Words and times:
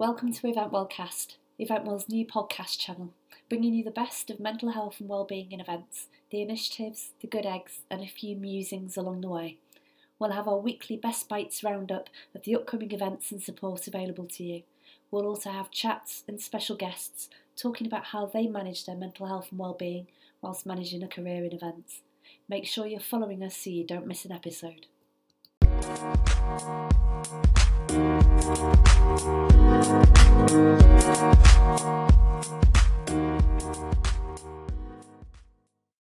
Welcome 0.00 0.32
to 0.32 0.48
Event 0.48 0.72
Wellcast, 0.72 1.36
Eventwell's 1.60 2.08
new 2.08 2.24
podcast 2.24 2.78
channel, 2.78 3.12
bringing 3.50 3.74
you 3.74 3.84
the 3.84 3.90
best 3.90 4.30
of 4.30 4.40
mental 4.40 4.70
health 4.70 4.98
and 4.98 5.10
wellbeing 5.10 5.52
in 5.52 5.60
events, 5.60 6.06
the 6.30 6.40
initiatives, 6.40 7.10
the 7.20 7.26
good 7.26 7.44
eggs, 7.44 7.80
and 7.90 8.00
a 8.00 8.06
few 8.06 8.34
musings 8.34 8.96
along 8.96 9.20
the 9.20 9.28
way. 9.28 9.58
We'll 10.18 10.30
have 10.30 10.48
our 10.48 10.56
weekly 10.56 10.96
Best 10.96 11.28
Bites 11.28 11.62
roundup 11.62 12.08
of 12.34 12.44
the 12.44 12.54
upcoming 12.54 12.92
events 12.92 13.30
and 13.30 13.42
support 13.42 13.86
available 13.86 14.24
to 14.24 14.42
you. 14.42 14.62
We'll 15.10 15.26
also 15.26 15.50
have 15.50 15.70
chats 15.70 16.24
and 16.26 16.40
special 16.40 16.76
guests 16.76 17.28
talking 17.54 17.86
about 17.86 18.06
how 18.06 18.24
they 18.24 18.46
manage 18.46 18.86
their 18.86 18.96
mental 18.96 19.26
health 19.26 19.48
and 19.50 19.58
wellbeing 19.58 20.06
whilst 20.40 20.64
managing 20.64 21.02
a 21.02 21.08
career 21.08 21.44
in 21.44 21.52
events. 21.52 22.00
Make 22.48 22.64
sure 22.64 22.86
you're 22.86 23.00
following 23.00 23.42
us 23.42 23.54
so 23.54 23.68
you 23.68 23.84
don't 23.84 24.06
miss 24.06 24.24
an 24.24 24.32
episode. 24.32 24.86